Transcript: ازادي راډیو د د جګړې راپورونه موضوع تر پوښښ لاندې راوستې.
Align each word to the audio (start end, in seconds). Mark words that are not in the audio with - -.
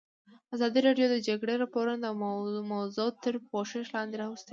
ازادي 0.55 0.79
راډیو 0.87 1.07
د 1.09 1.13
د 1.13 1.17
جګړې 1.27 1.53
راپورونه 1.63 2.07
موضوع 2.73 3.09
تر 3.23 3.33
پوښښ 3.49 3.85
لاندې 3.95 4.15
راوستې. 4.23 4.49